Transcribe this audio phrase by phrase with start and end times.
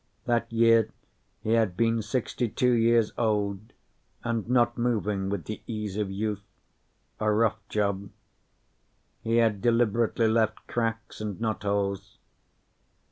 [0.25, 0.89] That year,
[1.43, 3.71] he had been sixty two years old
[4.23, 6.41] and not moving with the ease of youth:
[7.19, 8.09] a rough job.
[9.21, 12.17] He had deliberately left cracks and knotholes.